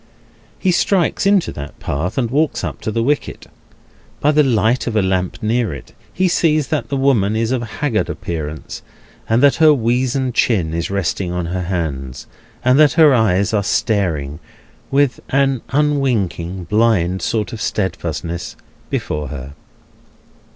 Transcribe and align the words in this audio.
He 0.57 0.71
strikes 0.71 1.27
into 1.27 1.51
that 1.51 1.79
path, 1.79 2.17
and 2.17 2.31
walks 2.31 2.63
up 2.63 2.81
to 2.81 2.91
the 2.91 3.03
wicket. 3.03 3.45
By 4.19 4.31
the 4.31 4.41
light 4.41 4.87
of 4.87 4.95
a 4.95 5.01
lamp 5.03 5.37
near 5.43 5.75
it, 5.75 5.93
he 6.11 6.27
sees 6.27 6.69
that 6.69 6.89
the 6.89 6.97
woman 6.97 7.35
is 7.35 7.51
of 7.51 7.61
a 7.61 7.65
haggard 7.65 8.09
appearance, 8.09 8.81
and 9.29 9.43
that 9.43 9.57
her 9.57 9.71
weazen 9.71 10.33
chin 10.33 10.73
is 10.73 10.89
resting 10.89 11.31
on 11.31 11.45
her 11.45 11.61
hands, 11.65 12.25
and 12.65 12.79
that 12.79 12.93
her 12.93 13.13
eyes 13.13 13.53
are 13.53 13.61
staring—with 13.61 15.19
an 15.29 15.61
unwinking, 15.69 16.63
blind 16.63 17.21
sort 17.21 17.53
of 17.53 17.61
steadfastness—before 17.61 19.27
her. 19.27 19.53